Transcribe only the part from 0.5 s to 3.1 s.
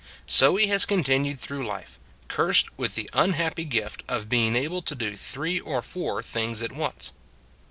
he has continued through life cursed with the